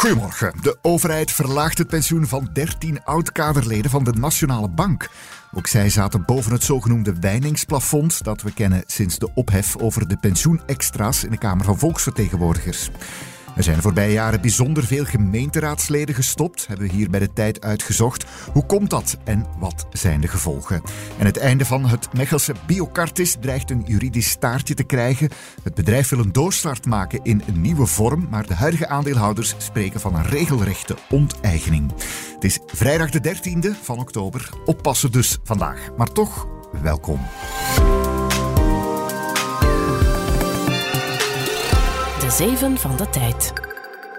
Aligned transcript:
Goedemorgen. 0.00 0.52
De 0.62 0.78
overheid 0.82 1.30
verlaagt 1.32 1.78
het 1.78 1.88
pensioen 1.88 2.26
van 2.26 2.48
13 2.52 3.04
oud-kaderleden 3.04 3.90
van 3.90 4.04
de 4.04 4.12
Nationale 4.12 4.68
Bank. 4.68 5.10
Ook 5.54 5.66
zij 5.66 5.90
zaten 5.90 6.24
boven 6.24 6.52
het 6.52 6.62
zogenoemde 6.62 7.14
wijningsplafond 7.20 8.24
dat 8.24 8.42
we 8.42 8.52
kennen 8.52 8.82
sinds 8.86 9.18
de 9.18 9.30
ophef 9.34 9.76
over 9.76 10.08
de 10.08 10.16
pensioenextra's 10.16 11.24
in 11.24 11.30
de 11.30 11.38
Kamer 11.38 11.64
van 11.64 11.78
Volksvertegenwoordigers. 11.78 12.90
Er 13.56 13.62
zijn 13.62 13.76
de 13.76 13.82
voorbije 13.82 14.12
jaren 14.12 14.40
bijzonder 14.40 14.84
veel 14.84 15.04
gemeenteraadsleden 15.04 16.14
gestopt, 16.14 16.66
hebben 16.66 16.86
we 16.86 16.92
hier 16.92 17.10
bij 17.10 17.20
de 17.20 17.32
tijd 17.32 17.60
uitgezocht. 17.60 18.24
Hoe 18.52 18.66
komt 18.66 18.90
dat 18.90 19.16
en 19.24 19.46
wat 19.58 19.86
zijn 19.92 20.20
de 20.20 20.28
gevolgen? 20.28 20.82
En 21.18 21.26
het 21.26 21.36
einde 21.36 21.64
van 21.64 21.86
het 21.86 22.12
Mechelse 22.12 22.54
Biocartis 22.66 23.36
dreigt 23.40 23.70
een 23.70 23.84
juridisch 23.86 24.30
staartje 24.30 24.74
te 24.74 24.82
krijgen. 24.82 25.30
Het 25.62 25.74
bedrijf 25.74 26.08
wil 26.08 26.18
een 26.18 26.32
doorstart 26.32 26.86
maken 26.86 27.20
in 27.22 27.42
een 27.46 27.60
nieuwe 27.60 27.86
vorm, 27.86 28.26
maar 28.30 28.46
de 28.46 28.54
huidige 28.54 28.88
aandeelhouders 28.88 29.54
spreken 29.58 30.00
van 30.00 30.14
een 30.14 30.26
regelrechte 30.26 30.96
onteigening. 31.10 31.92
Het 32.34 32.44
is 32.44 32.58
vrijdag 32.66 33.10
de 33.10 33.34
13e 33.34 33.82
van 33.82 33.98
oktober. 33.98 34.48
Oppassen 34.64 35.12
dus 35.12 35.38
vandaag. 35.42 35.88
Maar 35.96 36.12
toch, 36.12 36.46
welkom. 36.82 37.20
Zeven 42.30 42.78
van 42.78 42.96
de 42.96 43.08
Tijd. 43.10 43.52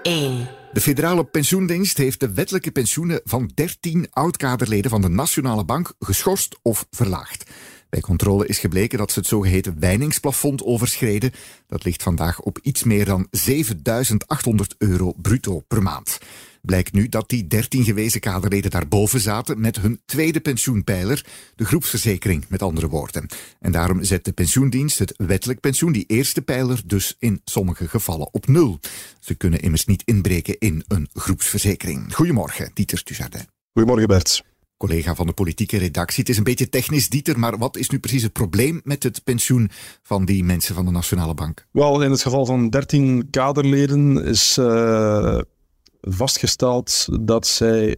1. 0.02 0.48
De 0.72 0.80
federale 0.80 1.24
pensioendienst 1.24 1.96
heeft 1.96 2.20
de 2.20 2.32
wettelijke 2.32 2.70
pensioenen 2.70 3.20
van 3.24 3.50
13 3.54 4.06
oud-kaderleden 4.10 4.90
van 4.90 5.00
de 5.00 5.08
Nationale 5.08 5.64
Bank 5.64 5.92
geschorst 6.00 6.58
of 6.62 6.86
verlaagd. 6.90 7.50
Bij 7.92 8.00
controle 8.00 8.46
is 8.46 8.58
gebleken 8.58 8.98
dat 8.98 9.12
ze 9.12 9.18
het 9.18 9.28
zogeheten 9.28 9.78
wijningsplafond 9.78 10.64
overschreden. 10.64 11.32
Dat 11.66 11.84
ligt 11.84 12.02
vandaag 12.02 12.40
op 12.40 12.58
iets 12.62 12.82
meer 12.82 13.04
dan 13.04 13.26
7800 13.30 14.74
euro 14.78 15.12
bruto 15.12 15.60
per 15.60 15.82
maand. 15.82 16.18
Blijkt 16.62 16.92
nu 16.92 17.08
dat 17.08 17.28
die 17.28 17.46
13 17.46 17.84
gewezen 17.84 18.20
kaderleden 18.20 18.70
daarboven 18.70 19.20
zaten 19.20 19.60
met 19.60 19.80
hun 19.80 20.00
tweede 20.04 20.40
pensioenpijler, 20.40 21.24
de 21.54 21.64
groepsverzekering 21.64 22.44
met 22.48 22.62
andere 22.62 22.88
woorden. 22.88 23.26
En 23.60 23.72
daarom 23.72 24.04
zet 24.04 24.24
de 24.24 24.32
pensioendienst 24.32 24.98
het 24.98 25.14
wettelijk 25.16 25.60
pensioen, 25.60 25.92
die 25.92 26.06
eerste 26.06 26.42
pijler, 26.42 26.82
dus 26.86 27.16
in 27.18 27.40
sommige 27.44 27.88
gevallen 27.88 28.34
op 28.34 28.46
nul. 28.46 28.80
Ze 29.20 29.34
kunnen 29.34 29.60
immers 29.60 29.84
niet 29.84 30.02
inbreken 30.04 30.58
in 30.58 30.84
een 30.88 31.08
groepsverzekering. 31.12 32.14
Goedemorgen, 32.14 32.70
Dieter 32.74 33.02
Tujardin. 33.02 33.46
Goedemorgen 33.72 34.08
Bert. 34.08 34.51
Collega 34.82 35.14
van 35.14 35.26
de 35.26 35.32
politieke 35.32 35.78
redactie. 35.78 36.20
Het 36.20 36.28
is 36.28 36.36
een 36.36 36.44
beetje 36.44 36.68
technisch, 36.68 37.08
Dieter, 37.08 37.38
maar 37.38 37.58
wat 37.58 37.76
is 37.76 37.90
nu 37.90 37.98
precies 37.98 38.22
het 38.22 38.32
probleem 38.32 38.80
met 38.84 39.02
het 39.02 39.24
pensioen 39.24 39.70
van 40.02 40.24
die 40.24 40.44
mensen 40.44 40.74
van 40.74 40.84
de 40.84 40.90
Nationale 40.90 41.34
Bank? 41.34 41.66
Wel, 41.72 42.02
in 42.02 42.10
het 42.10 42.22
geval 42.22 42.46
van 42.46 42.68
13 42.68 43.30
kaderleden 43.30 44.24
is 44.24 44.56
uh, 44.58 45.38
vastgesteld 46.00 47.08
dat 47.20 47.46
zij 47.46 47.88
uh, 47.88 47.94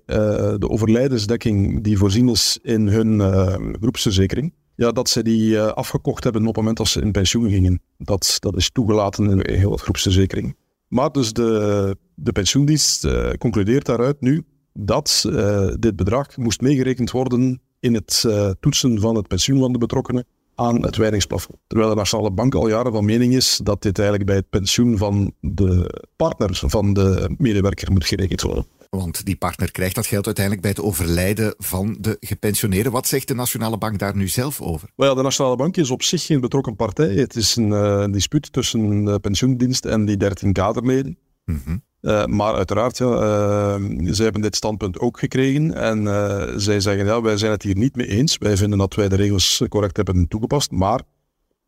de 0.59 0.69
overlijdensdekking 0.69 1.85
die 1.85 1.99
voorzien 1.99 2.29
is 2.29 2.59
in 2.63 2.89
hun 2.89 3.15
uh, 3.19 3.57
groepsverzekering, 3.81 4.55
ja, 4.75 4.93
dat 4.93 5.09
zij 5.09 5.23
die 5.23 5.61
afgekocht 5.61 6.25
hebben 6.25 6.43
op 6.43 6.47
het 6.47 6.57
moment 6.57 6.77
dat 6.77 6.89
ze 6.89 7.01
in 7.01 7.13
pensioen 7.13 7.51
gingen. 7.51 7.83
Dat, 7.99 8.37
dat 8.39 8.57
is 8.57 8.71
toegelaten 8.71 9.31
in 9.31 9.57
heel 9.57 9.71
wat 9.71 9.81
groepsverzekering. 9.81 10.57
Maar 10.89 11.13
dus 11.13 11.33
de, 11.33 11.97
de 12.15 12.33
pensioendienst 12.33 13.07
concludeert 13.39 13.87
daaruit 13.87 14.21
nu 14.21 14.45
dat 14.79 15.25
uh, 15.27 15.69
dit 15.79 15.97
bedrag 15.97 16.37
moest 16.37 16.61
meegerekend 16.61 17.11
worden 17.11 17.61
in 17.81 17.95
het 17.95 18.25
uh, 18.27 18.51
toetsen 18.61 19.01
van 19.01 19.15
het 19.15 19.29
pensioen 19.29 19.59
van 19.59 19.73
de 19.73 19.79
betrokkenen 19.79 20.27
aan 20.55 20.83
het 20.83 20.97
wijdingsplafond. 20.97 21.59
Terwijl 21.67 21.91
de 21.91 21.97
Nationale 21.97 22.31
Bank 22.31 22.55
al 22.55 22.69
jaren 22.69 22.93
van 22.93 23.05
mening 23.05 23.35
is 23.35 23.61
dat 23.63 23.83
dit 23.83 23.99
eigenlijk 23.99 24.29
bij 24.29 24.37
het 24.39 24.51
pensioen 24.51 24.99
van 24.99 25.33
de 25.41 26.03
partner 26.17 26.61
van 26.67 26.93
de 26.93 27.35
medewerker 27.39 27.93
moet 27.93 28.07
gerekend 28.07 28.41
worden. 28.41 28.67
Want 28.91 29.25
die 29.25 29.37
partner 29.37 29.71
krijgt 29.71 29.95
dat 29.95 30.07
geld 30.07 30.27
uiteindelijk 30.27 30.65
bij 30.67 30.75
het 30.77 30.85
overlijden 30.85 31.55
van 31.59 31.97
de 32.01 32.17
gepensioneerden. 32.21 32.93
Wat 32.93 33.09
zegt 33.09 33.29
de 33.29 33.35
Nationale 33.35 33.79
Bank 33.79 33.99
daar 33.99 34.17
nu 34.17 34.29
zelf 34.29 34.61
over? 34.61 34.89
Wel, 34.97 35.15
de 35.15 35.23
Nationale 35.23 35.57
Bank 35.57 35.77
is 35.77 35.91
op 35.91 36.03
zich 36.03 36.27
geen 36.27 36.41
betrokken 36.41 36.77
partij. 36.77 37.15
Het 37.15 37.37
is 37.37 37.57
een, 37.57 37.69
uh, 37.69 38.07
dispuut 38.11 38.53
tussen 38.53 39.05
de 39.05 39.19
pensioendienst 39.19 39.85
en 39.85 40.05
die 40.05 40.17
13 40.17 40.53
kaderleden. 40.53 41.19
Mm 41.45 41.61
-hmm. 41.65 41.83
Uh, 42.05 42.25
maar 42.25 42.55
uiteraard, 42.55 42.99
ja, 42.99 43.07
uh, 43.07 43.85
zij 44.05 44.25
hebben 44.25 44.43
dit 44.43 44.57
standpunt 44.57 44.99
ook 44.99 45.19
gekregen. 45.19 45.75
En 45.75 46.03
uh, 46.03 46.43
zij 46.57 46.81
zeggen, 46.81 47.07
ja, 47.07 47.23
wij 47.23 47.37
zijn 47.37 47.53
het 47.53 47.63
hier 47.63 47.77
niet 47.77 47.97
mee 47.97 48.07
eens. 48.07 48.39
Wij 48.39 48.57
vinden 48.57 48.79
dat 48.79 48.95
wij 48.95 49.09
de 49.09 49.17
regels 49.17 49.63
correct 49.69 49.97
hebben 49.97 50.29
toegepast. 50.29 50.71
Maar 50.71 51.01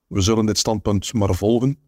we 0.06 0.20
zullen 0.20 0.46
dit 0.46 0.58
standpunt 0.58 1.12
maar 1.12 1.34
volgen. 1.34 1.78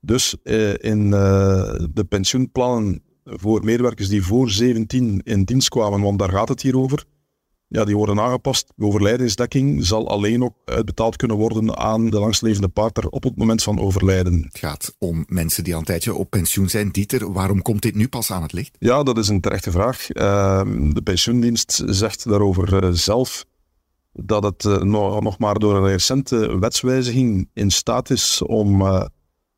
Dus 0.00 0.36
in 0.76 1.10
de 1.10 2.06
pensioenplannen 2.08 3.02
voor 3.24 3.64
medewerkers 3.64 4.08
die 4.08 4.22
voor 4.22 4.50
17 4.50 5.20
in 5.24 5.44
dienst 5.44 5.68
kwamen, 5.68 6.00
want 6.00 6.18
daar 6.18 6.30
gaat 6.30 6.48
het 6.48 6.62
hier 6.62 6.78
over, 6.78 7.04
ja, 7.72 7.84
die 7.84 7.96
worden 7.96 8.20
aangepast. 8.20 8.72
De 8.76 8.84
overlijdensdekking 8.84 9.86
zal 9.86 10.08
alleen 10.08 10.44
ook 10.44 10.54
uitbetaald 10.64 11.16
kunnen 11.16 11.36
worden 11.36 11.76
aan 11.76 12.10
de 12.10 12.18
langstlevende 12.18 12.68
partner 12.68 13.08
op 13.08 13.22
het 13.22 13.36
moment 13.36 13.62
van 13.62 13.80
overlijden. 13.80 14.42
Het 14.42 14.58
gaat 14.58 14.94
om 14.98 15.24
mensen 15.28 15.64
die 15.64 15.72
al 15.72 15.78
een 15.78 15.84
tijdje 15.84 16.14
op 16.14 16.30
pensioen 16.30 16.68
zijn. 16.68 16.90
Dieter, 16.90 17.32
waarom 17.32 17.62
komt 17.62 17.82
dit 17.82 17.94
nu 17.94 18.08
pas 18.08 18.30
aan 18.30 18.42
het 18.42 18.52
licht? 18.52 18.76
Ja, 18.78 19.02
dat 19.02 19.18
is 19.18 19.28
een 19.28 19.40
terechte 19.40 19.70
vraag. 19.70 20.14
Uh, 20.14 20.62
de 20.92 21.02
pensioendienst 21.02 21.82
zegt 21.86 22.28
daarover 22.28 22.84
uh, 22.84 22.90
zelf 22.92 23.44
dat 24.12 24.42
het 24.42 24.64
uh, 24.64 24.82
nog, 24.82 25.38
maar 25.38 25.58
door 25.58 25.76
een 25.76 25.86
recente 25.86 26.58
wetswijziging 26.58 27.48
in 27.52 27.70
staat 27.70 28.10
is 28.10 28.42
om, 28.42 28.80
eh, 28.80 29.04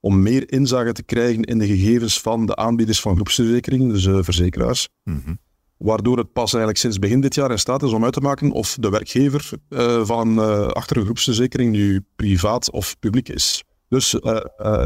om 0.01 0.23
meer 0.23 0.53
inzage 0.53 0.93
te 0.93 1.03
krijgen 1.03 1.43
in 1.43 1.59
de 1.59 1.67
gegevens 1.67 2.21
van 2.21 2.47
de 2.47 2.57
aanbieders 2.57 3.01
van 3.01 3.15
groepsverzekeringen, 3.15 3.89
dus 3.89 4.09
verzekeraars. 4.25 4.89
Mm 5.05 5.23
-hmm 5.25 5.39
waardoor 5.77 6.19
het 6.19 6.33
pas 6.33 6.51
eigenlijk 6.53 6.79
sinds 6.79 6.99
begin 6.99 7.21
dit 7.21 7.35
jaar 7.35 7.51
in 7.51 7.59
staat 7.59 7.83
is 7.83 7.93
om 7.93 8.05
uit 8.05 8.13
te 8.13 8.21
maken 8.21 8.51
of 8.51 8.77
de 8.81 8.89
werkgever 8.89 9.51
uh, 9.69 10.05
van 10.05 10.39
uh, 10.39 10.67
achter 10.67 10.97
een 10.97 11.05
groepsverzekering 11.05 11.73
nu 11.73 12.05
privaat 12.17 12.71
of 12.71 12.99
publiek 12.99 13.29
is. 13.29 13.65
Dus 13.89 14.15
uh, 14.15 14.41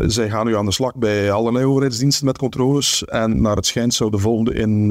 zij 0.06 0.31
gaan 0.31 0.47
nu 0.47 0.56
aan 0.56 0.65
de 0.65 0.72
slag 0.72 0.97
bij 0.97 1.32
allerlei 1.32 1.65
overheidsdiensten 1.65 2.26
met 2.26 2.38
controles 2.38 3.04
en 3.04 3.41
naar 3.41 3.56
het 3.56 3.66
schijnt 3.66 3.94
zou 3.94 4.10
de 4.10 4.19
volgende 4.19 4.54
in 4.54 4.91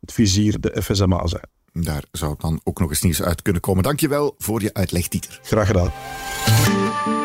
het 0.00 0.12
vizier 0.12 0.60
de 0.60 0.82
FSMA 0.82 1.26
zijn. 1.26 1.48
Daar 1.72 2.04
zou 2.12 2.34
dan 2.38 2.60
ook 2.64 2.80
nog 2.80 2.90
eens 2.90 3.02
nieuws 3.02 3.22
uit 3.22 3.42
kunnen 3.42 3.62
komen. 3.62 3.82
Dankjewel 3.82 4.34
voor 4.38 4.62
je 4.62 4.74
uitleg, 4.74 5.08
Dieter. 5.08 5.40
Graag 5.42 5.66
gedaan. 5.66 5.92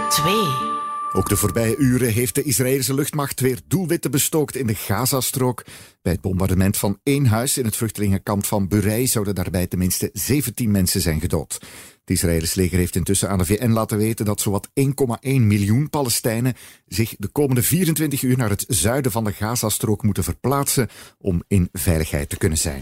2. 0.09 0.80
Ook 1.13 1.29
de 1.29 1.37
voorbije 1.37 1.77
uren 1.77 2.13
heeft 2.13 2.35
de 2.35 2.43
Israëlische 2.43 2.93
luchtmacht 2.93 3.39
weer 3.39 3.59
doelwitten 3.67 4.11
bestookt 4.11 4.55
in 4.55 4.67
de 4.67 4.75
Gazastrook. 4.75 5.65
Bij 6.01 6.11
het 6.11 6.21
bombardement 6.21 6.77
van 6.77 6.99
één 7.03 7.25
huis 7.25 7.57
in 7.57 7.65
het 7.65 7.75
vluchtelingenkamp 7.75 8.45
van 8.45 8.67
Burei 8.67 9.07
zouden 9.07 9.35
daarbij 9.35 9.67
tenminste 9.67 10.09
17 10.13 10.71
mensen 10.71 11.01
zijn 11.01 11.19
gedood. 11.19 11.53
Het 11.99 12.09
Israëlische 12.09 12.59
leger 12.59 12.77
heeft 12.77 12.95
intussen 12.95 13.29
aan 13.29 13.37
de 13.37 13.45
VN 13.45 13.69
laten 13.69 13.97
weten 13.97 14.25
dat 14.25 14.41
zowat 14.41 14.69
1,1 14.79 14.83
miljoen 15.21 15.89
Palestijnen 15.89 16.53
zich 16.87 17.15
de 17.17 17.27
komende 17.27 17.63
24 17.63 18.21
uur 18.21 18.37
naar 18.37 18.49
het 18.49 18.65
zuiden 18.67 19.11
van 19.11 19.23
de 19.23 19.31
Gazastrook 19.31 20.03
moeten 20.03 20.23
verplaatsen 20.23 20.89
om 21.17 21.43
in 21.47 21.69
veiligheid 21.71 22.29
te 22.29 22.37
kunnen 22.37 22.57
zijn. 22.57 22.81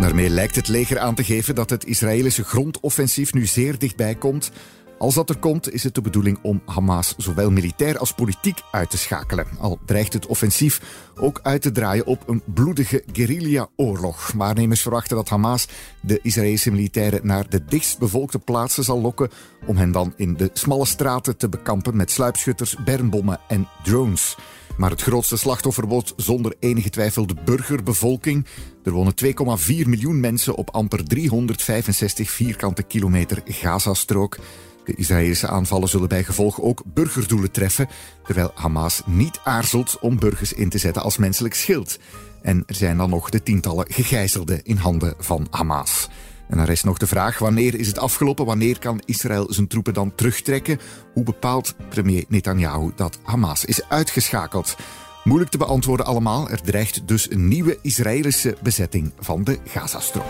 Daarmee 0.00 0.28
lijkt 0.28 0.56
het 0.56 0.68
leger 0.68 0.98
aan 0.98 1.14
te 1.14 1.24
geven 1.24 1.54
dat 1.54 1.70
het 1.70 1.86
Israëlische 1.86 2.44
grondoffensief 2.44 3.32
nu 3.32 3.46
zeer 3.46 3.78
dichtbij 3.78 4.14
komt. 4.14 4.50
Als 4.98 5.14
dat 5.14 5.28
er 5.28 5.38
komt, 5.38 5.72
is 5.72 5.82
het 5.82 5.94
de 5.94 6.00
bedoeling 6.00 6.38
om 6.42 6.62
Hamas 6.66 7.14
zowel 7.16 7.50
militair 7.50 7.98
als 7.98 8.12
politiek 8.12 8.60
uit 8.70 8.90
te 8.90 8.98
schakelen. 8.98 9.46
Al 9.58 9.78
dreigt 9.86 10.12
het 10.12 10.26
offensief 10.26 10.80
ook 11.20 11.40
uit 11.42 11.62
te 11.62 11.72
draaien 11.72 12.06
op 12.06 12.28
een 12.28 12.42
bloedige 12.54 13.02
guerrilla-oorlog. 13.12 14.32
Waarnemers 14.36 14.82
verwachten 14.82 15.16
dat 15.16 15.28
Hamas 15.28 15.68
de 16.00 16.18
Israëlische 16.22 16.70
militairen 16.70 17.26
naar 17.26 17.48
de 17.48 17.64
dichtstbevolkte 17.64 18.38
plaatsen 18.38 18.84
zal 18.84 19.00
lokken 19.00 19.30
om 19.66 19.76
hen 19.76 19.92
dan 19.92 20.12
in 20.16 20.34
de 20.34 20.50
smalle 20.52 20.86
straten 20.86 21.36
te 21.36 21.48
bekampen 21.48 21.96
met 21.96 22.10
sluipschutters, 22.10 22.76
bermbommen 22.84 23.40
en 23.48 23.68
drones. 23.82 24.36
Maar 24.76 24.90
het 24.90 25.02
grootste 25.02 25.36
slachtoffer 25.36 25.86
wordt 25.86 26.12
zonder 26.16 26.54
enige 26.58 26.90
twijfel 26.90 27.26
de 27.26 27.36
burgerbevolking. 27.44 28.46
Er 28.84 28.92
wonen 28.92 29.14
2,4 29.24 29.30
miljoen 29.66 30.20
mensen 30.20 30.54
op 30.54 30.70
amper 30.70 31.04
365 31.04 32.30
vierkante 32.30 32.82
kilometer 32.82 33.42
Gazastrook. 33.44 34.38
De 34.84 34.94
Israëlische 34.94 35.48
aanvallen 35.48 35.88
zullen 35.88 36.08
bij 36.08 36.24
gevolg 36.24 36.60
ook 36.60 36.82
burgerdoelen 36.84 37.50
treffen, 37.50 37.88
terwijl 38.24 38.50
Hamas 38.54 39.02
niet 39.06 39.40
aarzelt 39.44 39.98
om 40.00 40.18
burgers 40.18 40.52
in 40.52 40.68
te 40.68 40.78
zetten 40.78 41.02
als 41.02 41.16
menselijk 41.16 41.54
schild. 41.54 41.98
En 42.42 42.62
er 42.66 42.74
zijn 42.74 42.96
dan 42.96 43.10
nog 43.10 43.30
de 43.30 43.42
tientallen 43.42 43.86
gegijzelden 43.88 44.64
in 44.64 44.76
handen 44.76 45.14
van 45.18 45.46
Hamas. 45.50 46.08
En 46.48 46.58
er 46.58 46.70
is 46.70 46.82
nog 46.82 46.98
de 46.98 47.06
vraag: 47.06 47.38
wanneer 47.38 47.74
is 47.74 47.86
het 47.86 47.98
afgelopen? 47.98 48.46
Wanneer 48.46 48.78
kan 48.78 49.02
Israël 49.04 49.46
zijn 49.52 49.66
troepen 49.66 49.94
dan 49.94 50.14
terugtrekken? 50.14 50.80
Hoe 51.12 51.24
bepaalt 51.24 51.74
premier 51.88 52.24
Netanyahu 52.28 52.92
dat 52.96 53.18
Hamas 53.22 53.64
is 53.64 53.88
uitgeschakeld? 53.88 54.76
Moeilijk 55.24 55.50
te 55.50 55.58
beantwoorden 55.58 56.06
allemaal. 56.06 56.50
Er 56.50 56.62
dreigt 56.62 57.08
dus 57.08 57.30
een 57.30 57.48
nieuwe 57.48 57.78
Israëlische 57.82 58.56
bezetting 58.62 59.12
van 59.18 59.44
de 59.44 59.58
Gazastrook. 59.64 60.24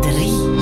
3. 0.00 0.53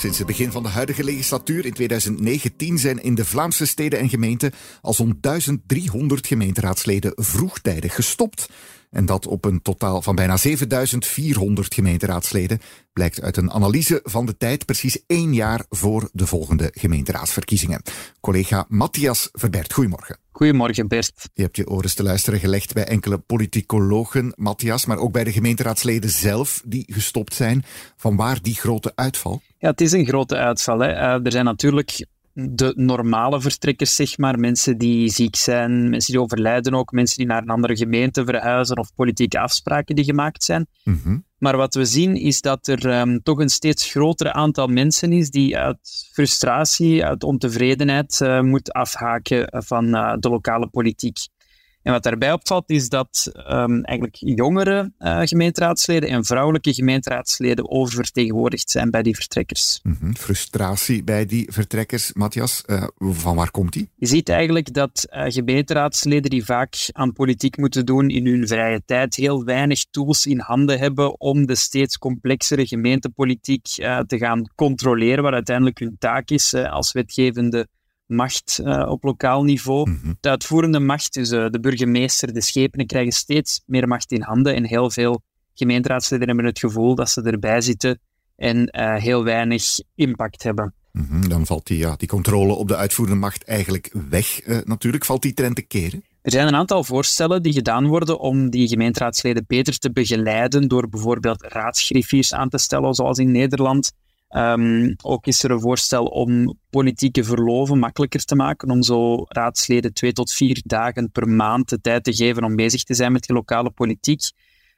Sinds 0.00 0.18
het 0.18 0.26
begin 0.26 0.52
van 0.52 0.62
de 0.62 0.68
huidige 0.68 1.04
legislatuur 1.04 1.66
in 1.66 1.72
2019 1.72 2.78
zijn 2.78 3.02
in 3.02 3.14
de 3.14 3.24
Vlaamse 3.24 3.66
steden 3.66 3.98
en 3.98 4.08
gemeenten 4.08 4.52
al 4.80 4.94
zo'n 4.94 5.18
1300 5.20 6.26
gemeenteraadsleden 6.26 7.12
vroegtijdig 7.16 7.94
gestopt. 7.94 8.48
En 8.90 9.06
dat 9.06 9.26
op 9.26 9.44
een 9.44 9.62
totaal 9.62 10.02
van 10.02 10.14
bijna 10.14 10.36
7400 10.36 11.74
gemeenteraadsleden 11.74 12.60
blijkt 12.92 13.22
uit 13.22 13.36
een 13.36 13.50
analyse 13.50 14.00
van 14.04 14.26
de 14.26 14.36
tijd 14.36 14.66
precies 14.66 15.02
één 15.06 15.34
jaar 15.34 15.64
voor 15.68 16.08
de 16.12 16.26
volgende 16.26 16.72
gemeenteraadsverkiezingen. 16.74 17.82
Collega 18.20 18.64
Matthias 18.68 19.28
Verbert, 19.32 19.72
goedemorgen. 19.72 20.19
Goedemorgen, 20.32 20.88
Bert. 20.88 21.28
Je 21.34 21.42
hebt 21.42 21.56
je 21.56 21.68
oren 21.68 21.94
te 21.94 22.02
luisteren 22.02 22.40
gelegd 22.40 22.74
bij 22.74 22.84
enkele 22.84 23.18
politicologen, 23.18 24.32
Matthias, 24.36 24.86
maar 24.86 24.98
ook 24.98 25.12
bij 25.12 25.24
de 25.24 25.32
gemeenteraadsleden 25.32 26.10
zelf 26.10 26.62
die 26.66 26.84
gestopt 26.92 27.34
zijn. 27.34 27.64
Van 27.96 28.16
waar 28.16 28.42
die 28.42 28.54
grote 28.54 28.92
uitval? 28.94 29.42
Ja, 29.58 29.70
het 29.70 29.80
is 29.80 29.92
een 29.92 30.06
grote 30.06 30.36
uitval. 30.36 30.78
Hè. 30.78 30.90
Uh, 30.90 31.24
er 31.24 31.32
zijn 31.32 31.44
natuurlijk 31.44 32.06
de 32.32 32.72
normale 32.76 33.40
vertrekkers, 33.40 33.94
zeg 33.94 34.18
maar. 34.18 34.38
Mensen 34.38 34.78
die 34.78 35.08
ziek 35.08 35.36
zijn, 35.36 35.90
mensen 35.90 36.12
die 36.12 36.22
overlijden 36.22 36.74
ook, 36.74 36.92
mensen 36.92 37.16
die 37.16 37.26
naar 37.26 37.42
een 37.42 37.48
andere 37.48 37.76
gemeente 37.76 38.24
verhuizen 38.24 38.78
of 38.78 38.94
politieke 38.94 39.38
afspraken 39.38 39.94
die 39.94 40.04
gemaakt 40.04 40.44
zijn. 40.44 40.66
Mhm. 40.84 41.18
Maar 41.40 41.56
wat 41.56 41.74
we 41.74 41.84
zien 41.84 42.16
is 42.16 42.40
dat 42.40 42.66
er 42.66 43.00
um, 43.00 43.22
toch 43.22 43.38
een 43.38 43.48
steeds 43.48 43.90
groter 43.90 44.32
aantal 44.32 44.66
mensen 44.66 45.12
is 45.12 45.30
die 45.30 45.58
uit 45.58 46.08
frustratie, 46.12 47.04
uit 47.04 47.22
ontevredenheid 47.22 48.20
uh, 48.22 48.40
moet 48.40 48.72
afhaken 48.72 49.64
van 49.64 49.84
uh, 49.86 50.14
de 50.18 50.28
lokale 50.28 50.68
politiek. 50.68 51.16
En 51.82 51.92
wat 51.92 52.02
daarbij 52.02 52.32
opvalt 52.32 52.70
is 52.70 52.88
dat 52.88 53.30
um, 53.34 53.84
eigenlijk 53.84 54.16
jongere 54.18 54.92
uh, 54.98 55.20
gemeenteraadsleden 55.20 56.08
en 56.08 56.24
vrouwelijke 56.24 56.74
gemeenteraadsleden 56.74 57.70
oververtegenwoordigd 57.70 58.70
zijn 58.70 58.90
bij 58.90 59.02
die 59.02 59.14
vertrekkers. 59.14 59.80
Mm 59.82 59.96
-hmm. 60.00 60.16
Frustratie 60.16 61.04
bij 61.04 61.26
die 61.26 61.52
vertrekkers, 61.52 62.12
Matthias, 62.12 62.62
uh, 62.66 62.82
van 62.98 63.36
waar 63.36 63.50
komt 63.50 63.72
die? 63.72 63.90
Je 63.96 64.06
ziet 64.06 64.28
eigenlijk 64.28 64.72
dat 64.72 65.06
uh, 65.10 65.24
gemeenteraadsleden 65.26 66.30
die 66.30 66.44
vaak 66.44 66.88
aan 66.92 67.12
politiek 67.12 67.56
moeten 67.56 67.86
doen 67.86 68.08
in 68.08 68.26
hun 68.26 68.46
vrije 68.46 68.82
tijd 68.84 69.14
heel 69.14 69.44
weinig 69.44 69.84
tools 69.90 70.26
in 70.26 70.38
handen 70.38 70.78
hebben 70.78 71.20
om 71.20 71.46
de 71.46 71.54
steeds 71.54 71.98
complexere 71.98 72.66
gemeentepolitiek 72.66 73.66
te 74.06 74.18
gaan 74.18 74.52
controleren, 74.54 75.22
wat 75.22 75.32
uiteindelijk 75.32 75.78
hun 75.78 75.96
taak 75.98 76.30
is 76.30 76.54
als 76.54 76.92
wetgevende 76.92 77.68
macht 78.10 78.60
uh, 78.64 78.88
op 78.88 79.04
lokaal 79.04 79.44
niveau. 79.44 79.90
Mm 79.90 79.98
-hmm. 80.02 80.16
De 80.20 80.28
uitvoerende 80.28 80.80
macht, 80.80 81.12
dus 81.12 81.30
uh, 81.30 81.46
de 81.50 81.60
burgemeester, 81.60 82.32
de 82.32 82.40
schepenen, 82.40 82.86
krijgen 82.86 83.12
steeds 83.12 83.62
meer 83.66 83.88
macht 83.88 84.12
in 84.12 84.22
handen. 84.22 84.54
En 84.54 84.64
heel 84.64 84.90
veel 84.90 85.22
gemeenteraadsleden 85.54 86.26
hebben 86.26 86.44
het 86.44 86.58
gevoel 86.58 86.94
dat 86.94 87.10
ze 87.10 87.22
erbij 87.22 87.60
zitten 87.60 88.00
en 88.36 88.56
uh, 88.56 88.96
heel 88.96 89.24
weinig 89.24 89.64
impact 89.94 90.42
hebben. 90.42 90.74
Mm 90.92 91.06
-hmm. 91.10 91.28
Dan 91.28 91.46
valt 91.46 91.66
die, 91.66 91.78
ja, 91.78 91.94
die 91.96 92.08
controle 92.08 92.52
op 92.52 92.68
de 92.68 92.76
uitvoerende 92.76 93.20
macht 93.20 93.44
eigenlijk 93.44 93.94
weg 94.10 94.40
natuurlijk. 94.64 95.04
Valt 95.04 95.22
die 95.22 95.34
trend 95.34 95.56
te 95.56 95.62
keren? 95.62 96.04
Er 96.22 96.30
zijn 96.30 96.46
een 96.46 96.54
aantal 96.54 96.84
voorstellen 96.84 97.42
die 97.42 97.52
gedaan 97.52 97.86
worden 97.86 98.18
om 98.18 98.50
die 98.50 98.68
gemeenteraadsleden 98.68 99.44
beter 99.46 99.78
te 99.78 99.92
begeleiden 99.92 100.68
door 100.68 100.88
bijvoorbeeld 100.88 101.42
raadsgriffiers 101.42 102.34
aan 102.34 102.48
te 102.48 102.58
stellen, 102.58 102.94
zoals 102.94 103.18
in 103.18 103.30
Nederland. 103.30 103.92
Um, 104.36 104.94
ook 105.02 105.26
is 105.26 105.42
er 105.42 105.50
een 105.50 105.60
voorstel 105.60 106.04
om 106.04 106.58
politieke 106.70 107.24
verloven 107.24 107.78
makkelijker 107.78 108.24
te 108.24 108.34
maken, 108.36 108.70
om 108.70 108.82
zo 108.82 109.24
raadsleden 109.28 109.92
twee 109.92 110.12
tot 110.12 110.32
vier 110.32 110.60
dagen 110.64 111.10
per 111.10 111.28
maand 111.28 111.68
de 111.68 111.80
tijd 111.80 112.04
te 112.04 112.14
geven 112.14 112.44
om 112.44 112.56
bezig 112.56 112.82
te 112.82 112.94
zijn 112.94 113.12
met 113.12 113.24
de 113.24 113.32
lokale 113.32 113.70
politiek. 113.70 114.20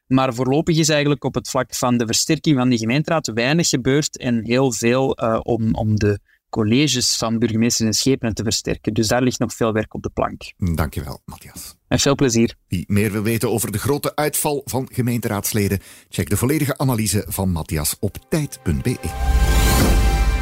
Maar 0.07 0.35
voorlopig 0.35 0.79
is 0.79 0.89
eigenlijk 0.89 1.25
op 1.25 1.35
het 1.35 1.49
vlak 1.49 1.75
van 1.75 1.97
de 1.97 2.07
versterking 2.07 2.57
van 2.57 2.69
die 2.69 2.79
gemeenteraad 2.79 3.27
weinig 3.27 3.69
gebeurd 3.69 4.19
en 4.19 4.45
heel 4.45 4.73
veel 4.73 5.23
uh, 5.23 5.41
om, 5.43 5.75
om 5.75 5.97
de 5.97 6.19
colleges 6.53 7.17
van 7.17 7.39
burgemeesters 7.39 7.89
en 7.89 7.95
schepenen 7.95 8.35
te 8.35 8.43
versterken. 8.43 8.95
Dus 8.95 9.09
daar 9.09 9.23
ligt 9.23 9.39
nog 9.39 9.55
veel 9.55 9.73
werk 9.73 9.95
op 9.95 10.03
de 10.03 10.11
plank. 10.11 10.53
Dankjewel, 10.57 11.21
Matthias. 11.25 11.77
En 11.89 11.99
veel 11.99 12.15
plezier. 12.15 12.55
Wie 12.69 12.85
meer 12.87 13.13
wil 13.13 13.23
weten 13.23 13.51
over 13.51 13.73
de 13.73 13.79
grote 13.79 14.17
uitval 14.17 14.63
van 14.65 14.89
gemeenteraadsleden, 14.93 15.79
check 16.09 16.31
de 16.31 16.37
volledige 16.37 16.79
analyse 16.79 17.25
van 17.29 17.51
Matthias 17.51 17.97
op 18.01 18.19
tijd.be. 18.29 18.97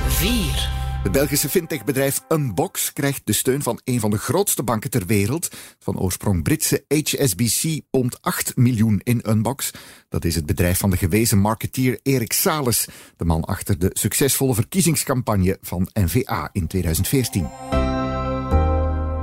4. 0.09 0.80
Het 1.03 1.13
Belgische 1.13 1.49
fintechbedrijf 1.49 2.21
Unbox 2.29 2.93
krijgt 2.93 3.21
de 3.25 3.33
steun 3.33 3.63
van 3.63 3.81
een 3.85 4.01
van 4.01 4.11
de 4.11 4.19
grootste 4.19 4.63
banken 4.63 4.91
ter 4.91 5.07
wereld. 5.07 5.49
Van 5.79 5.99
oorsprong 5.99 6.43
Britse 6.43 6.85
HSBC 6.89 7.81
pompt 7.91 8.23
8 8.23 8.57
miljoen 8.57 9.01
in 9.05 9.23
Unbox. 9.29 9.71
Dat 10.09 10.25
is 10.25 10.35
het 10.35 10.47
bedrijf 10.47 10.79
van 10.79 10.91
de 10.91 10.97
gewezen 10.97 11.39
marketeer 11.39 12.01
Erik 12.03 12.33
Sales, 12.33 12.89
de 13.17 13.25
man 13.25 13.45
achter 13.45 13.79
de 13.79 13.91
succesvolle 13.93 14.55
verkiezingscampagne 14.55 15.59
van 15.61 15.89
NVA 15.93 16.49
in 16.53 16.67
2014. 16.67 17.90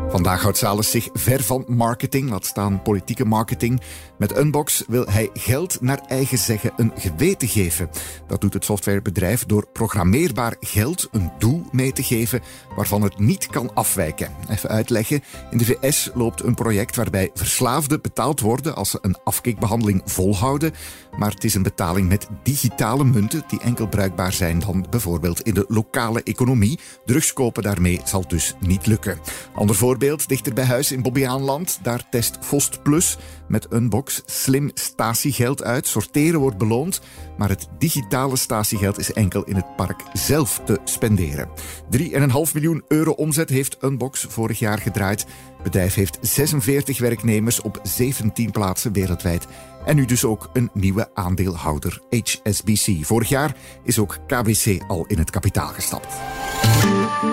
Vandaag 0.10 0.42
houdt 0.42 0.58
Sales 0.58 0.92
zich 0.92 1.10
ver 1.14 1.44
van 1.44 1.64
marketing, 1.68 2.30
laat 2.30 2.46
staan 2.46 2.82
politieke 2.82 3.26
marketing. 3.26 3.82
Met 4.18 4.38
Unbox 4.38 4.84
wil 4.88 5.06
hij 5.10 5.30
geld 5.34 5.82
naar 5.82 6.02
eigen 6.08 6.38
zeggen 6.38 6.72
een 6.78 6.92
geweten 6.96 7.48
geven. 7.48 7.90
Dat 8.28 8.42
doet 8.42 8.54
het 8.54 8.66
softwarebedrijf 8.66 9.46
door 9.46 9.68
programmeerbaar 9.74 10.56
geld 10.60 11.08
een 11.12 11.32
doel 11.38 11.66
mee 11.72 11.92
te 11.92 12.04
geven 12.04 12.42
waarvan 12.76 13.02
het 13.02 13.20
niet 13.20 13.48
kan 13.48 13.74
afwijken. 13.74 14.32
Even 14.50 14.70
uitleggen. 14.70 15.24
In 15.52 15.58
de 15.58 15.66
VS 15.66 16.10
loopt 16.14 16.44
een 16.44 16.56
project 16.56 16.96
waarbij 16.96 17.30
verslaafden 17.34 18.02
betaald 18.02 18.40
worden 18.40 18.76
als 18.76 18.90
ze 18.90 19.00
een 19.02 19.18
afkikbehandeling 19.24 20.02
volhouden. 20.06 20.74
Maar 21.18 21.32
het 21.32 21.44
is 21.44 21.54
een 21.54 21.64
betaling 21.64 22.08
met 22.08 22.28
digitale 22.44 23.04
munten 23.04 23.44
die 23.48 23.62
enkel 23.62 23.88
bruikbaar 23.88 24.34
zijn 24.34 24.60
dan 24.60 24.86
bijvoorbeeld 24.90 25.42
in 25.42 25.54
de 25.54 25.66
lokale 25.68 26.24
economie. 26.24 26.80
Drugs 27.06 27.34
kopen 27.34 27.64
daarmee 27.64 28.02
zal 28.04 28.28
dus 28.28 28.56
niet 28.60 28.86
lukken. 28.86 29.20
Ander 29.54 29.76
dichter 30.00 30.54
bij 30.54 30.64
huis 30.64 30.92
in 30.92 31.02
Bobbejaanland. 31.02 31.80
Daar 31.82 32.10
test 32.10 32.38
Fost 32.42 32.84
Plus 32.84 33.18
met 33.48 33.68
Unbox 33.74 34.22
slim 34.26 34.72
statiegeld 34.74 35.64
uit. 35.64 35.88
Sorteren 35.88 36.40
wordt 36.40 36.58
beloond, 36.58 37.02
maar 37.38 37.50
het 37.50 37.68
digitale 37.78 38.38
statiegeld 38.38 39.00
is 39.00 39.14
enkel 39.14 39.44
in 39.44 39.56
het 39.56 39.76
park 39.76 40.04
zelf 40.14 40.62
te 40.66 40.80
spenderen. 40.84 41.50
3,5 41.98 42.54
miljoen 42.54 42.84
euro 42.88 43.12
omzet 43.12 43.50
heeft 43.50 43.78
Unbox 43.84 44.26
vorig 44.30 44.60
jaar 44.60 44.80
gedraaid. 44.80 45.20
Het 45.54 45.64
bedrijf 45.64 45.94
heeft 45.94 46.18
46 46.22 47.00
werknemers 47.00 47.62
op 47.62 47.80
17 47.84 48.52
plaatsen 48.52 48.94
wereldwijd. 48.94 49.48
En 49.86 49.96
nu 49.96 50.06
dus 50.06 50.26
ook 50.26 50.50
een 50.54 50.70
nieuwe 50.74 51.10
aandeelhouder, 51.14 52.02
HSBC. 52.10 53.06
Vorig 53.06 53.30
jaar 53.30 53.56
is 53.84 54.00
ook 54.00 54.18
KBC 54.28 54.84
al 54.88 55.06
in 55.08 55.18
het 55.18 55.30
kapitaal 55.30 55.68
gestapt. 55.68 56.16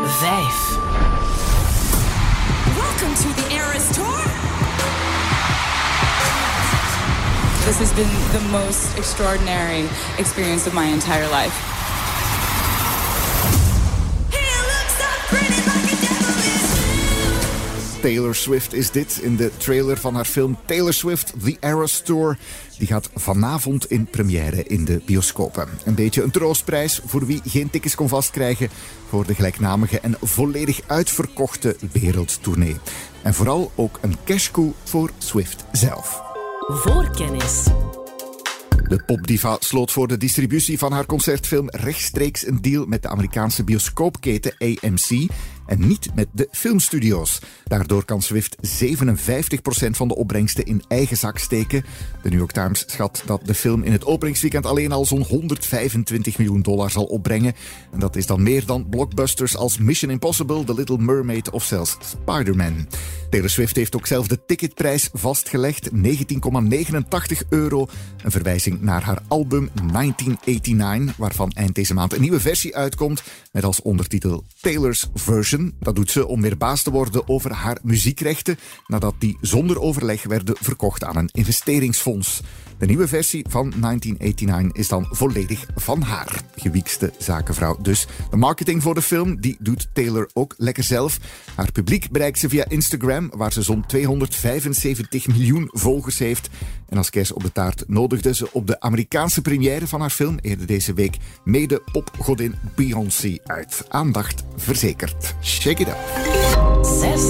5. 0.06 1.24
Welcome 2.94 3.14
to 3.16 3.42
the 3.42 3.52
Eras 3.52 3.90
Tour. 3.90 4.06
This 7.66 7.80
has 7.80 7.92
been 7.92 8.08
the 8.32 8.48
most 8.52 8.96
extraordinary 8.96 9.88
experience 10.16 10.68
of 10.68 10.74
my 10.74 10.84
entire 10.84 11.28
life. 11.28 11.84
Taylor 18.04 18.34
Swift 18.34 18.75
is 18.75 18.90
dit 18.90 19.18
in 19.23 19.37
de 19.37 19.50
trailer 19.56 19.96
van 19.96 20.14
haar 20.14 20.25
film 20.25 20.56
Taylor 20.64 20.92
Swift 20.92 21.32
The 21.44 21.56
Eras 21.61 22.00
Tour. 22.00 22.38
Die 22.78 22.87
gaat 22.87 23.11
vanavond 23.14 23.90
in 23.90 24.06
première 24.06 24.64
in 24.64 24.84
de 24.84 25.00
bioscopen. 25.06 25.68
Een 25.84 25.94
beetje 25.94 26.23
een 26.23 26.30
troostprijs 26.30 27.00
voor 27.06 27.26
wie 27.26 27.40
geen 27.44 27.70
tickets 27.70 27.94
kon 27.94 28.08
vastkrijgen 28.08 28.68
voor 29.08 29.26
de 29.26 29.34
gelijknamige 29.34 30.00
en 30.00 30.16
volledig 30.20 30.80
uitverkochte 30.87 31.76
wereldtournee. 31.92 32.76
En 33.23 33.34
vooral 33.34 33.73
ook 33.75 33.99
een 34.02 34.16
cashcoe 34.25 34.73
voor 34.82 35.11
Swift 35.18 35.64
zelf. 35.73 36.23
Voorkennis. 36.66 37.64
De 38.88 39.02
popdiva 39.06 39.56
sloot 39.61 39.92
voor 39.92 40.08
de 40.08 40.16
distributie 40.16 40.78
van 40.78 40.92
haar 40.92 41.06
concertfilm 41.06 41.68
rechtstreeks 41.70 42.46
een 42.46 42.62
deal 42.62 42.87
met 42.87 43.02
de 43.02 43.08
Amerikaanse 43.08 43.64
bioscoopketen 43.64 44.54
AMC. 44.58 45.30
En 45.66 45.87
niet 45.87 46.14
met 46.14 46.28
de 46.33 46.49
filmstudio's. 46.50 47.38
Daardoor 47.64 48.04
kan 48.04 48.23
Swift 48.23 48.56
57% 48.83 49.90
van 49.90 50.09
de 50.09 50.16
opbrengsten 50.16 50.64
in 50.64 50.83
eigen 50.88 51.16
zak 51.16 51.38
steken. 51.38 51.85
De 52.23 52.28
New 52.28 52.38
York 52.38 52.52
Times 52.52 52.85
schat 52.87 53.23
dat 53.26 53.40
de 53.44 53.54
film 53.54 53.83
in 53.83 53.92
het 53.92 54.04
openingsweekend 54.04 54.66
alleen 54.66 54.92
al 54.92 55.04
zo'n 55.04 55.23
125 55.23 56.38
miljoen 56.38 56.62
dollar 56.62 56.90
zal 56.90 57.04
opbrengen. 57.04 57.54
En 57.92 57.99
dat 57.99 58.16
is 58.16 58.26
dan 58.26 58.42
meer 58.42 58.66
dan 58.66 58.88
blockbusters 58.88 59.56
als 59.56 59.78
Mission 59.78 60.11
Impossible, 60.11 60.64
The 60.64 60.75
Little 60.75 60.99
Mermaid 60.99 61.50
of 61.50 61.64
zelfs 61.64 61.97
Spider-Man. 62.00 62.87
Taylor 63.30 63.50
Swift 63.50 63.76
heeft 63.76 63.97
ook 63.97 64.06
zelf 64.06 64.26
de 64.26 64.44
ticketprijs 64.47 65.09
vastgelegd, 65.12 65.90
19,89 65.90 66.00
euro. 67.49 67.87
Een 68.23 68.30
verwijzing 68.30 68.80
naar 68.80 69.02
haar 69.02 69.23
album 69.28 69.71
1989, 69.92 71.16
waarvan 71.16 71.50
eind 71.50 71.75
deze 71.75 71.94
maand 71.94 72.12
een 72.12 72.21
nieuwe 72.21 72.40
versie 72.40 72.76
uitkomt 72.76 73.23
met 73.52 73.64
als 73.64 73.83
ondertitel 73.83 74.44
Taylor's 74.61 75.09
Version. 75.14 75.53
Dat 75.80 75.96
doet 75.96 76.11
ze 76.11 76.26
om 76.26 76.40
weer 76.40 76.56
baas 76.56 76.82
te 76.82 76.90
worden 76.90 77.28
over 77.28 77.52
haar 77.52 77.78
muziekrechten 77.82 78.58
nadat 78.87 79.14
die 79.18 79.38
zonder 79.40 79.80
overleg 79.80 80.23
werden 80.23 80.56
verkocht 80.61 81.04
aan 81.04 81.16
een 81.16 81.28
investeringsfonds. 81.32 82.42
De 82.78 82.87
nieuwe 82.87 83.08
versie 83.08 83.44
van 83.49 83.73
1989 83.80 84.80
is 84.80 84.88
dan 84.88 85.06
volledig 85.11 85.66
van 85.75 86.02
haar. 86.02 86.42
Gewiekste 86.56 87.12
zakenvrouw 87.18 87.78
dus. 87.82 88.06
De 88.30 88.37
marketing 88.37 88.82
voor 88.82 88.94
de 88.94 89.02
film 89.02 89.40
die 89.40 89.56
doet 89.61 89.88
Taylor 89.92 90.30
ook 90.32 90.54
lekker 90.56 90.82
zelf. 90.82 91.18
Haar 91.54 91.73
publiek 91.73 92.11
bereikt 92.11 92.38
ze 92.38 92.49
via 92.49 92.68
Instagram, 92.68 93.30
waar 93.34 93.52
ze 93.52 93.62
zo'n 93.62 93.87
275 93.87 95.26
miljoen 95.26 95.68
volgers 95.73 96.18
heeft. 96.18 96.49
En 96.88 96.96
als 96.96 97.11
kers 97.11 97.32
op 97.32 97.42
de 97.42 97.52
taart 97.52 97.84
nodigde 97.88 98.34
ze 98.34 98.52
op 98.52 98.66
de 98.66 98.80
Amerikaanse 98.80 99.42
première 99.42 99.87
van 99.87 100.00
haar 100.00 100.11
film 100.11 100.38
eerder 100.40 100.66
deze 100.66 100.92
week 100.92 101.16
mede 101.44 101.82
popgodin 101.92 102.54
Beyoncé 102.75 103.38
uit. 103.44 103.84
Aandacht 103.88 104.44
verzekerd. 104.56 105.34
Check 105.44 105.78
it 105.78 105.88
out. 105.88 106.86
6. 106.86 107.22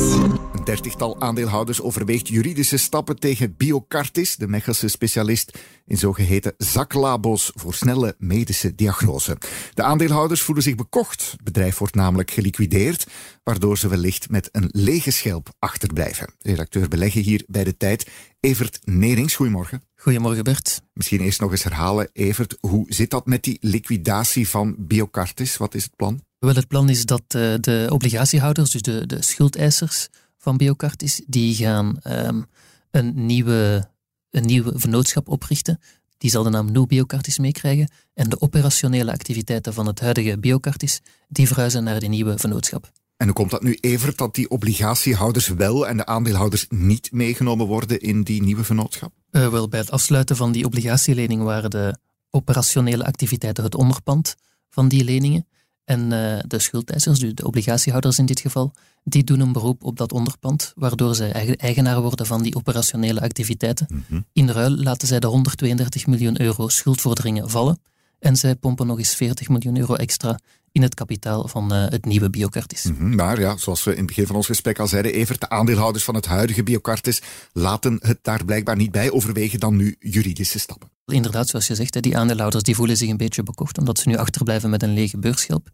Een 0.53 0.65
dertigtal 0.65 1.21
aandeelhouders 1.21 1.81
overweegt 1.81 2.29
juridische 2.29 2.77
stappen 2.77 3.19
tegen 3.19 3.57
Biocartis, 3.57 4.37
de 4.37 4.49
Mechelse 4.49 4.89
specialist 4.89 5.59
in 5.87 5.97
zogeheten 5.97 6.55
zaklabo's 6.57 7.53
voor 7.55 7.75
snelle 7.75 8.15
medische 8.19 8.75
diagnose. 8.75 9.39
De 9.75 9.83
aandeelhouders 9.83 10.43
voelen 10.43 10.65
zich 10.65 10.75
bekocht. 10.75 11.31
Het 11.31 11.43
bedrijf 11.45 11.79
wordt 11.79 11.95
namelijk 11.95 12.31
geliquideerd, 12.31 13.07
waardoor 13.43 13.79
ze 13.79 13.89
wellicht 13.89 14.31
met 14.31 14.49
een 14.53 14.69
lege 14.71 15.11
schelp 15.11 15.49
achterblijven. 15.59 16.35
Redacteur 16.39 16.89
beleggen 16.89 17.23
hier 17.23 17.45
bij 17.47 17.65
de 17.65 17.77
tijd, 17.77 18.11
Evert 18.41 18.79
Nerings. 18.85 19.35
Goedemorgen. 19.35 19.83
Goedemorgen 19.97 20.45
Bert. 20.45 20.83
Misschien 20.93 21.21
eerst 21.21 21.41
nog 21.41 21.51
eens 21.51 21.65
herhalen, 21.65 22.09
Evert, 22.13 22.57
hoe 22.61 22.87
zit 22.89 23.11
dat 23.11 23.27
met 23.27 23.43
die 23.43 23.59
liquidatie 23.61 24.49
van 24.49 24.75
Biocartis? 24.79 25.57
Wat 25.57 25.75
is 25.75 25.85
het 25.85 25.97
plan? 25.97 26.21
Wel, 26.45 26.55
het 26.55 26.69
plan 26.69 26.89
is 26.89 27.05
dat 27.05 27.23
uh, 27.37 27.55
de 27.61 27.87
obligatiehouders, 27.89 28.71
dus 28.71 28.83
de, 28.83 29.07
de 29.07 29.23
schuldeisers 29.23 30.09
van 30.39 30.57
Biocartis, 30.57 31.23
die 31.27 31.55
gaan 31.55 31.99
um, 32.07 32.47
een, 32.91 33.27
nieuwe, 33.27 33.89
een 34.31 34.47
nieuwe 34.47 34.73
vennootschap 34.75 35.29
oprichten. 35.29 35.81
Die 36.19 36.31
zal 36.31 36.43
de 36.43 36.51
naam 36.51 36.73
No 36.73 36.87
Biocartis 36.87 37.39
meekrijgen. 37.39 37.91
En 38.15 38.29
de 38.29 38.41
operationele 38.41 39.13
activiteiten 39.13 39.75
van 39.75 39.87
het 39.87 40.01
huidige 40.01 40.39
Biocartis, 40.39 41.01
die 41.29 41.47
verhuizen 41.47 41.85
naar 41.85 42.01
die 42.01 42.09
nieuwe 42.09 42.39
vennootschap. 42.39 42.91
En 43.17 43.27
hoe 43.27 43.35
komt 43.35 43.51
dat 43.51 43.63
nu, 43.63 43.79
Evert, 43.81 44.19
dat 44.19 44.35
die 44.35 44.51
obligatiehouders 44.51 45.49
wel 45.49 45.89
en 45.89 45.97
de 45.97 46.07
aandeelhouders 46.07 46.67
niet 46.69 47.13
meegenomen 47.13 47.67
worden 47.67 48.01
in 48.01 48.23
die 48.23 48.43
nieuwe 48.43 48.65
vennootschap? 48.65 49.13
Uh, 49.31 49.49
wel, 49.49 49.69
bij 49.69 49.81
het 49.81 49.91
afsluiten 49.91 50.37
van 50.37 50.53
die 50.53 50.65
obligatielening 50.65 51.43
waren 51.43 51.71
de 51.71 51.97
operationele 52.31 53.05
activiteiten 53.05 53.65
het 53.65 53.75
onderpand 53.75 54.35
van 54.71 54.89
die 54.89 55.05
leningen. 55.05 55.47
En 55.85 56.01
uh, 56.01 56.39
de 56.47 56.59
schuldeisers, 56.59 57.19
de 57.19 57.47
obligatiehouders 57.47 58.19
in 58.19 58.27
dit 58.27 58.41
geval, 58.41 58.73
die 59.05 59.25
doen 59.25 59.41
een 59.41 59.53
beroep 59.53 59.85
op 59.85 59.97
dat 59.97 60.13
onderpand, 60.13 60.73
waardoor 60.77 61.15
zij 61.15 61.57
eigenaar 61.57 62.01
worden 62.01 62.27
van 62.27 62.43
die 62.43 62.57
operationele 62.57 63.21
activiteiten. 63.21 63.87
Mm 63.91 64.05
-hmm. 64.09 64.25
In 64.33 64.51
ruil 64.51 64.71
laten 64.71 65.09
zij 65.09 65.21
de 65.21 65.27
132 65.27 66.07
miljoen 66.07 66.41
euro 66.41 66.69
schuldvorderingen 66.69 67.51
vallen 67.51 67.79
en 68.19 68.37
zij 68.37 68.55
pompen 68.55 68.87
nog 68.87 68.99
eens 68.99 69.15
40 69.15 69.49
miljoen 69.49 69.79
euro 69.79 69.95
extra 69.95 70.39
in 70.73 70.83
het 70.83 70.95
kapitaal 70.95 71.49
van 71.49 71.73
uh, 71.73 71.89
het 71.89 72.05
nieuwe 72.05 72.31
Biocartis. 72.31 72.85
Mm 72.85 72.97
-hmm, 72.97 73.15
maar 73.15 73.41
ja, 73.41 73.57
zoals 73.57 73.85
we 73.85 73.91
in 73.91 73.97
het 73.97 74.07
begin 74.07 74.27
van 74.27 74.37
ons 74.37 74.47
gesprek 74.47 74.79
al 74.79 74.87
zeiden, 74.87 75.13
Evert, 75.13 75.41
de 75.41 75.49
aandeelhouders 75.49 76.05
van 76.05 76.15
het 76.15 76.27
huidige 76.27 76.63
Biocartis 76.63 77.23
laten 77.53 77.99
het 78.03 78.19
daar 78.23 78.45
blijkbaar 78.45 78.77
niet 78.77 78.91
bij 78.91 79.11
overwegen 79.11 79.61
dan 79.61 79.77
nu 79.77 79.97
juridische 79.99 80.59
stappen. 80.59 80.94
Inderdaad, 81.07 81.49
zoals 81.49 81.67
je 81.67 81.75
zegt, 81.75 82.03
die 82.03 82.17
aandeelhouders 82.17 82.63
die 82.63 82.75
voelen 82.75 82.97
zich 82.97 83.09
een 83.09 83.17
beetje 83.17 83.43
bekocht 83.43 83.79
omdat 83.79 83.99
ze 83.99 84.09
nu 84.09 84.17
achterblijven 84.17 84.71
met 84.71 84.83
een 84.83 84.95
lege 84.95 85.19
beursschelp. 85.19 85.71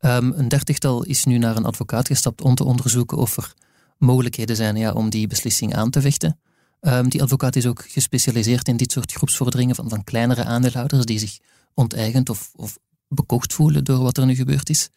Um, 0.00 0.32
een 0.36 0.48
dertigtal 0.48 1.04
is 1.04 1.24
nu 1.24 1.38
naar 1.38 1.56
een 1.56 1.64
advocaat 1.64 2.06
gestapt 2.06 2.42
om 2.42 2.54
te 2.54 2.64
onderzoeken 2.64 3.18
of 3.18 3.36
er 3.36 3.54
mogelijkheden 3.98 4.56
zijn 4.56 4.76
ja, 4.76 4.92
om 4.92 5.10
die 5.10 5.26
beslissing 5.26 5.74
aan 5.74 5.90
te 5.90 6.00
vechten. 6.00 6.40
Um, 6.80 7.08
die 7.08 7.22
advocaat 7.22 7.56
is 7.56 7.66
ook 7.66 7.84
gespecialiseerd 7.88 8.68
in 8.68 8.76
dit 8.76 8.92
soort 8.92 9.12
groepsvorderingen 9.12 9.74
van, 9.74 9.88
van 9.88 10.04
kleinere 10.04 10.44
aandeelhouders 10.44 11.04
die 11.04 11.18
zich 11.18 11.38
onteigend 11.74 12.28
of, 12.28 12.50
of 12.56 12.78
bekocht 13.08 13.52
voelen 13.52 13.84
door 13.84 14.02
wat 14.02 14.16
er 14.16 14.26
nu 14.26 14.34
gebeurd 14.34 14.70
is. 14.70 14.88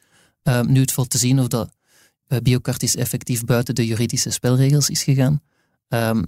Um, 0.43 0.71
nu 0.71 0.79
het 0.79 0.91
valt 0.91 1.09
te 1.09 1.17
zien 1.17 1.39
of 1.39 1.47
dat 1.47 1.69
uh, 2.27 2.39
Biocartis 2.39 2.95
effectief 2.95 3.45
buiten 3.45 3.75
de 3.75 3.85
juridische 3.85 4.29
spelregels 4.29 4.89
is 4.89 5.03
gegaan. 5.03 5.41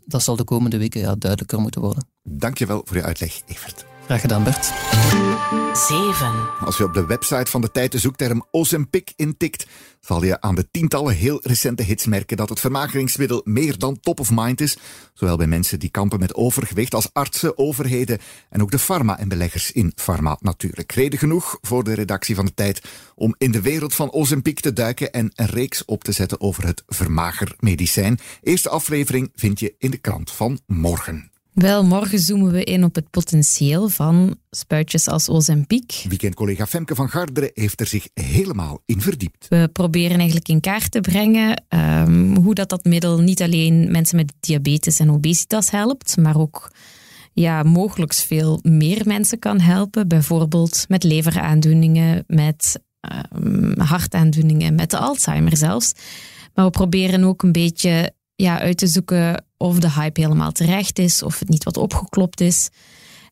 Dat 0.06 0.24
zal 0.24 0.36
de 0.36 0.44
komende 0.44 0.78
weken 0.78 1.02
ja, 1.02 1.16
duidelijker 1.16 1.60
moeten 1.60 1.82
worden. 1.82 2.08
Dankjewel 2.32 2.82
voor 2.86 2.98
je 2.98 3.04
uitleg, 3.04 3.42
Evert. 3.46 3.86
Graag 4.06 4.22
gedaan, 4.22 4.44
Bert. 4.44 4.74
7. 5.74 6.50
Als 6.60 6.78
je 6.78 6.84
op 6.84 6.94
de 6.94 7.06
website 7.06 7.52
van 7.52 7.62
de 7.62 7.72
tijd 7.72 7.92
de 7.92 8.00
zoekterm 8.00 8.46
Ozempic 8.52 9.14
intikt, 9.16 9.68
zal 10.00 10.24
je 10.24 10.42
aan 10.42 10.56
de 10.56 10.68
tientallen 10.72 11.16
heel 11.16 11.40
recente 11.44 11.84
hits 11.84 12.06
merken 12.06 12.38
dat 12.38 12.50
het 12.50 12.60
vermageringsmiddel 12.60 13.42
meer 13.44 13.78
dan 13.78 14.00
top 14.00 14.20
of 14.20 14.30
mind 14.32 14.62
is, 14.62 14.78
zowel 15.14 15.38
bij 15.38 15.48
mensen 15.48 15.80
die 15.80 15.90
kampen 15.90 16.20
met 16.20 16.36
overgewicht 16.36 16.94
als 16.94 17.14
artsen, 17.14 17.58
overheden 17.58 18.20
en 18.50 18.62
ook 18.62 18.72
de 18.72 18.80
farma- 18.80 19.20
en 19.20 19.28
beleggers 19.28 19.72
in 19.72 19.92
farma 19.96 20.38
natuurlijk. 20.42 20.92
Reden 20.92 21.20
genoeg 21.20 21.58
voor 21.62 21.84
de 21.84 21.94
redactie 21.94 22.36
van 22.36 22.46
de 22.46 22.54
tijd 22.54 22.82
om 23.16 23.36
in 23.38 23.52
de 23.52 23.62
wereld 23.62 23.96
van 23.96 24.12
Ozempic 24.12 24.60
te 24.60 24.74
duiken 24.74 25.12
en 25.12 25.32
een 25.36 25.46
reeks 25.46 25.86
op 25.86 26.04
te 26.04 26.12
zetten 26.12 26.42
over 26.42 26.66
het 26.66 26.84
vermagermedicijn. 26.88 28.20
Eerste 28.42 28.70
aflevering 28.70 29.32
vind 29.36 29.60
je 29.60 29.76
in 29.78 29.92
de 29.92 29.98
krant 29.98 30.32
van 30.32 30.60
morgen. 30.66 31.29
Wel, 31.54 31.84
morgen 31.86 32.20
zoomen 32.20 32.52
we 32.52 32.64
in 32.64 32.84
op 32.84 32.96
het 32.96 33.10
potentieel 33.10 33.90
van 33.90 34.38
spuitjes 34.50 35.08
als 35.08 35.30
Ozempic. 35.30 36.06
Weekendcollega 36.08 36.68
Femke 36.68 36.96
van 36.96 37.10
Garderen 37.10 37.52
heeft 37.54 37.80
er 37.80 37.88
zich 37.88 38.08
helemaal 38.14 38.82
in 38.86 39.02
verdiept. 39.02 39.46
We 39.50 39.70
proberen 39.74 40.18
eigenlijk 40.18 40.48
in 40.48 40.60
kaart 40.60 40.92
te 40.92 41.02
brengen 41.02 41.64
um, 41.70 42.36
hoe 42.36 42.54
dat, 42.54 42.70
dat 42.70 42.84
middel 42.84 43.20
niet 43.20 43.42
alleen 43.42 43.92
mensen 43.92 44.16
met 44.16 44.34
diabetes 44.40 45.00
en 45.00 45.12
obesitas 45.12 45.72
helpt, 45.72 46.18
maar 46.18 46.38
ook 46.38 46.72
ja, 47.34 47.64
mogelijk 47.64 48.14
veel 48.14 48.60
meer 48.62 49.02
mensen 49.06 49.40
kan 49.40 49.60
helpen. 49.60 50.08
Bijvoorbeeld 50.08 50.86
met 50.88 51.04
leveraandoeningen, 51.04 52.24
met 52.28 52.82
um, 53.36 53.80
hartaandoeningen, 53.80 54.76
met 54.76 54.90
de 54.90 54.98
Alzheimer 54.98 55.58
zelfs. 55.58 55.94
Maar 56.54 56.66
we 56.66 56.72
proberen 56.72 57.24
ook 57.24 57.44
een 57.44 57.52
beetje 57.52 58.14
ja, 58.36 58.60
uit 58.60 58.78
te 58.78 58.88
zoeken 58.88 59.44
of 59.60 59.80
de 59.80 59.92
hype 59.92 60.22
helemaal 60.22 60.52
terecht 60.52 61.00
is, 61.00 61.24
of 61.24 61.40
het 61.40 61.50
niet 61.50 61.64
wat 61.64 61.78
opgeklopt 61.78 62.42
is. 62.42 62.70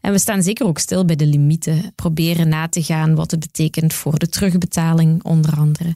En 0.02 0.12
we 0.12 0.20
staan 0.20 0.44
zeker 0.44 0.66
ook 0.66 0.80
stil 0.80 1.06
bij 1.06 1.16
de 1.16 1.26
limieten. 1.26 1.92
Proberen 1.96 2.50
na 2.50 2.68
te 2.68 2.84
gaan 2.84 3.16
wat 3.16 3.32
het 3.32 3.40
betekent 3.40 3.94
voor 3.94 4.20
de 4.20 4.30
terugbetaling, 4.30 5.24
onder 5.24 5.56
andere. 5.56 5.96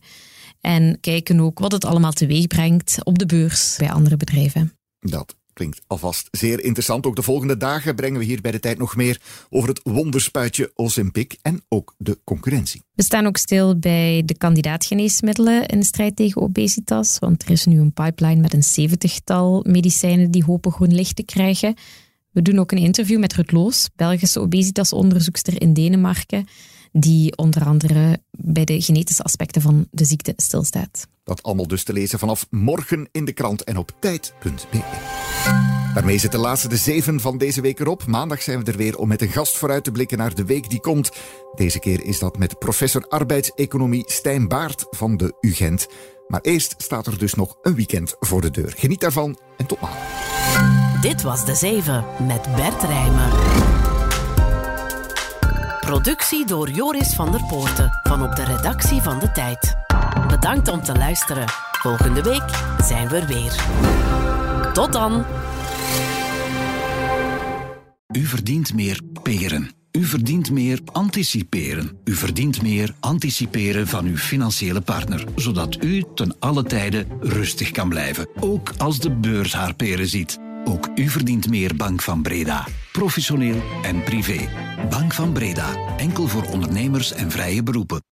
En 0.61 0.99
kijken 0.99 1.39
ook 1.39 1.59
wat 1.59 1.71
het 1.71 1.85
allemaal 1.85 2.11
teweeg 2.11 2.47
brengt 2.47 2.97
op 3.03 3.19
de 3.19 3.25
beurs 3.25 3.75
bij 3.77 3.91
andere 3.91 4.17
bedrijven. 4.17 4.73
Dat 4.99 5.35
klinkt 5.53 5.81
alvast 5.87 6.27
zeer 6.31 6.63
interessant. 6.63 7.05
Ook 7.05 7.15
de 7.15 7.21
volgende 7.21 7.57
dagen 7.57 7.95
brengen 7.95 8.19
we 8.19 8.25
hier 8.25 8.41
bij 8.41 8.51
de 8.51 8.59
tijd 8.59 8.77
nog 8.77 8.95
meer 8.95 9.21
over 9.49 9.69
het 9.69 9.81
wonderspuitje 9.83 10.71
Ozempic 10.75 11.37
en 11.41 11.61
ook 11.67 11.95
de 11.97 12.19
concurrentie. 12.23 12.81
We 12.93 13.03
staan 13.03 13.25
ook 13.25 13.37
stil 13.37 13.79
bij 13.79 14.23
de 14.25 14.37
kandidaatgeneesmiddelen 14.37 15.65
in 15.65 15.79
de 15.79 15.85
strijd 15.85 16.15
tegen 16.15 16.41
obesitas, 16.41 17.19
want 17.19 17.43
er 17.43 17.49
is 17.49 17.65
nu 17.65 17.79
een 17.79 17.93
pipeline 17.93 18.41
met 18.41 18.53
een 18.53 18.63
zeventigtal 18.63 19.65
medicijnen 19.67 20.31
die 20.31 20.43
hopen 20.43 20.71
groen 20.71 20.93
licht 20.93 21.15
te 21.15 21.23
krijgen. 21.23 21.75
We 22.31 22.41
doen 22.41 22.59
ook 22.59 22.71
een 22.71 22.77
interview 22.77 23.19
met 23.19 23.33
Rut 23.33 23.51
Loos, 23.51 23.89
Belgische 23.95 24.39
obesitasonderzoekster 24.39 25.61
in 25.61 25.73
Denemarken, 25.73 26.45
die 26.91 27.37
onder 27.37 27.65
andere 27.65 28.21
bij 28.31 28.65
de 28.65 28.81
genetische 28.81 29.23
aspecten 29.23 29.61
van 29.61 29.87
de 29.91 30.05
ziekte 30.05 30.33
stilstaat. 30.35 31.07
Dat 31.23 31.43
allemaal 31.43 31.67
dus 31.67 31.83
te 31.83 31.93
lezen 31.93 32.19
vanaf 32.19 32.47
morgen 32.49 33.09
in 33.11 33.25
de 33.25 33.33
krant 33.33 33.63
en 33.63 33.77
op 33.77 33.91
tijd.be. 33.99 34.81
Daarmee 35.93 36.17
zit 36.17 36.31
de 36.31 36.37
laatste 36.37 36.67
de 36.67 36.77
zeven 36.77 37.19
van 37.19 37.37
deze 37.37 37.61
week 37.61 37.79
erop. 37.79 38.05
Maandag 38.05 38.41
zijn 38.41 38.63
we 38.63 38.71
er 38.71 38.77
weer 38.77 38.97
om 38.97 39.07
met 39.07 39.21
een 39.21 39.31
gast 39.31 39.57
vooruit 39.57 39.83
te 39.83 39.91
blikken 39.91 40.17
naar 40.17 40.35
de 40.35 40.45
week 40.45 40.69
die 40.69 40.79
komt. 40.79 41.11
Deze 41.55 41.79
keer 41.79 42.05
is 42.05 42.19
dat 42.19 42.37
met 42.37 42.59
professor 42.59 43.07
arbeidseconomie 43.07 44.03
Stijn 44.05 44.47
Baart 44.47 44.85
van 44.89 45.17
de 45.17 45.37
UGent. 45.39 45.87
Maar 46.27 46.41
eerst 46.41 46.75
staat 46.77 47.07
er 47.07 47.17
dus 47.17 47.33
nog 47.33 47.57
een 47.61 47.75
weekend 47.75 48.15
voor 48.19 48.41
de 48.41 48.51
deur. 48.51 48.73
Geniet 48.77 48.99
daarvan 48.99 49.39
en 49.57 49.65
tot 49.65 49.79
maandag. 49.79 51.01
Dit 51.01 51.21
was 51.21 51.45
de 51.45 51.55
7 51.55 52.05
met 52.27 52.55
Bert 52.55 52.83
Rijmen. 52.83 53.80
Productie 55.81 56.45
door 56.45 56.69
Joris 56.69 57.13
van 57.13 57.31
der 57.31 57.43
Poorten 57.43 57.99
van 58.03 58.23
op 58.23 58.35
de 58.35 58.43
redactie 58.43 59.01
van 59.01 59.19
de 59.19 59.31
Tijd. 59.31 59.75
Bedankt 60.27 60.67
om 60.67 60.83
te 60.83 60.95
luisteren. 60.95 61.45
Volgende 61.71 62.21
week 62.21 62.43
zijn 62.83 63.07
we 63.07 63.17
er 63.17 63.27
weer. 63.27 63.53
Tot 64.73 64.93
dan. 64.93 65.25
U 68.15 68.25
verdient 68.25 68.73
meer 68.73 68.99
peren. 69.23 69.71
U 69.91 70.03
verdient 70.03 70.51
meer 70.51 70.79
anticiperen. 70.91 71.99
U 72.03 72.13
verdient 72.13 72.61
meer 72.61 72.95
anticiperen 72.99 73.87
van 73.87 74.05
uw 74.05 74.17
financiële 74.17 74.81
partner, 74.81 75.25
zodat 75.35 75.83
u 75.83 76.03
ten 76.15 76.35
alle 76.39 76.63
tijde 76.63 77.05
rustig 77.19 77.71
kan 77.71 77.89
blijven, 77.89 78.27
ook 78.39 78.71
als 78.77 78.99
de 78.99 79.11
beurs 79.11 79.53
haar 79.53 79.73
peren 79.73 80.07
ziet. 80.07 80.39
Ook 80.63 80.89
u 80.95 81.09
verdient 81.09 81.49
meer 81.49 81.75
Bank 81.75 82.01
van 82.01 82.21
Breda. 82.21 82.67
Professioneel 82.91 83.61
en 83.83 84.03
privé. 84.03 84.49
Bank 84.89 85.13
van 85.13 85.33
Breda. 85.33 85.97
Enkel 85.97 86.27
voor 86.27 86.43
ondernemers 86.43 87.13
en 87.13 87.31
vrije 87.31 87.63
beroepen. 87.63 88.03